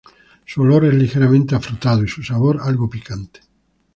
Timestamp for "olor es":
0.63-0.95